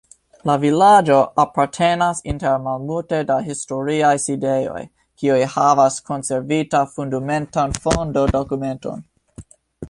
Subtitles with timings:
[0.49, 4.81] La vilaĝo apartenas inter malmulte da historiaj sidejoj,
[5.21, 9.07] kiuj havas konservita fundamentan fondo-dokumenton.